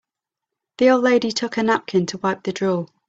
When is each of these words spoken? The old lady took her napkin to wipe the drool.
The 0.79 0.89
old 0.89 1.03
lady 1.03 1.31
took 1.31 1.53
her 1.57 1.63
napkin 1.63 2.07
to 2.07 2.17
wipe 2.17 2.41
the 2.41 2.51
drool. 2.51 2.89